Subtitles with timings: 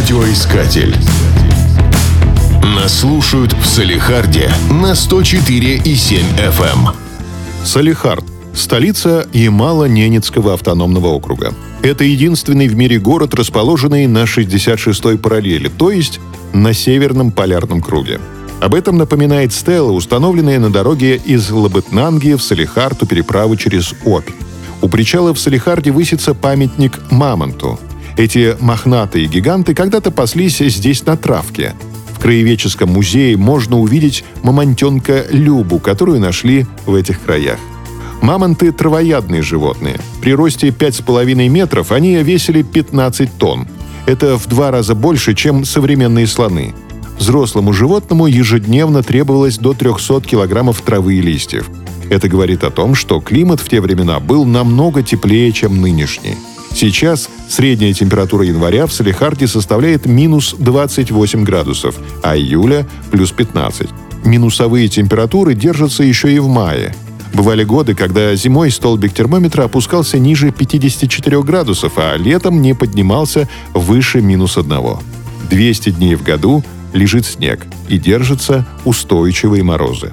[0.00, 0.96] Радиоискатель.
[2.62, 6.94] Нас слушают в Салихарде на 104,7 FM.
[7.64, 8.24] Салихард–
[8.54, 11.52] столица Ямало-Ненецкого автономного округа.
[11.82, 16.18] Это единственный в мире город, расположенный на 66-й параллели, то есть
[16.54, 18.20] на северном полярном круге.
[18.62, 24.30] Об этом напоминает стела, установленная на дороге из Лабытнанги в Салихард у переправы через Обь.
[24.80, 27.78] У причала в Салихарде высится памятник Мамонту.
[28.20, 31.74] Эти мохнатые гиганты когда-то паслись здесь на травке.
[32.12, 37.58] В краеведческом музее можно увидеть мамонтенка Любу, которую нашли в этих краях.
[38.20, 39.98] Мамонты– травоядные животные.
[40.20, 43.66] При росте 5,5 метров они весили 15 тонн.
[44.04, 46.74] Это в два раза больше, чем современные слоны.
[47.18, 51.70] Взрослому животному ежедневно требовалось до 300 килограммов травы и листьев.
[52.10, 56.36] Это говорит о том, что климат в те времена был намного теплее, чем нынешний.
[56.72, 63.88] Сейчас средняя температура января в Салихарде составляет минус 28 градусов, а июля– плюс 15.
[64.24, 66.94] Минусовые температуры держатся еще и в мае.
[67.32, 74.20] Бывали годы, когда зимой столбик термометра опускался ниже 54 градусов, а летом не поднимался выше
[74.20, 74.70] минус 1.
[75.48, 80.12] 200 дней в году лежит снег и держатся устойчивые морозы.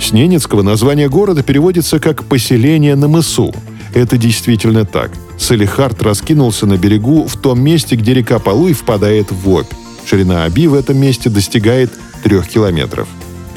[0.00, 3.54] С ненецкого название города переводится как «поселение на мысу».
[3.94, 5.12] Это действительно так.
[5.38, 9.66] Салихард раскинулся на берегу в том месте, где река Полуй впадает в Обь.
[10.06, 13.08] Ширина Оби в этом месте достигает трех километров.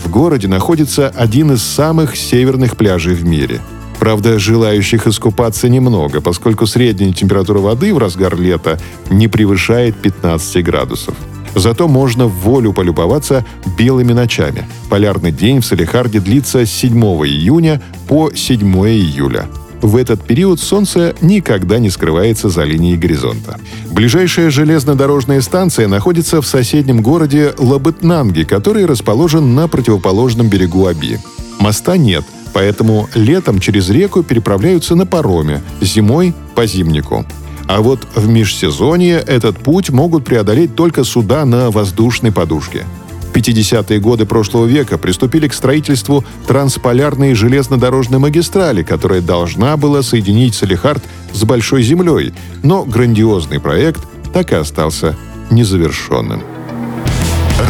[0.03, 3.61] В городе находится один из самых северных пляжей в мире.
[3.99, 11.16] Правда, желающих искупаться немного, поскольку средняя температура воды в разгар лета не превышает 15 градусов.
[11.53, 13.45] Зато можно в волю полюбоваться
[13.77, 14.66] белыми ночами.
[14.89, 19.47] Полярный день в Салихарде длится с 7 июня по 7 июля.
[19.81, 23.59] В этот период Солнце никогда не скрывается за линией горизонта.
[23.91, 31.19] Ближайшая железнодорожная станция находится в соседнем городе Лабытнанги, который расположен на противоположном берегу Аби.
[31.59, 37.25] Моста нет, поэтому летом через реку переправляются на пароме, зимой– по зимнику.
[37.67, 42.83] А вот в межсезонье этот путь могут преодолеть только суда на воздушной подушке.
[43.30, 50.56] В 50-е годы прошлого века приступили к строительству трансполярной железнодорожной магистрали, которая должна была соединить
[50.56, 54.02] Салихард с Большой землей, но грандиозный проект
[54.34, 55.16] так и остался
[55.52, 56.42] незавершенным.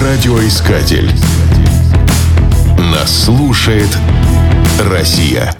[0.01, 1.11] Радиоискатель.
[2.77, 3.89] Нас слушает
[4.79, 5.55] Россия.